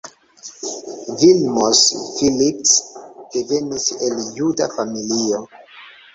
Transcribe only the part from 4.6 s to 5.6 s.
familio.